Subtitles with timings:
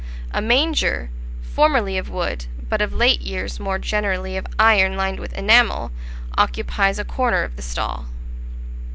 [0.31, 1.11] A manger,
[1.43, 5.91] formerly of wood, but of late years more generally of iron lined with enamel,
[6.39, 8.07] occupies a corner of the stall.